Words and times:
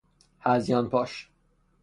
هذیان 0.39 0.89
پاش 0.89 1.29